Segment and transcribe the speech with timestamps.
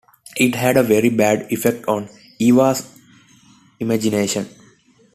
[0.35, 2.09] It had a very bad effect on
[2.39, 2.89] Eva’s
[3.79, 4.49] imagination.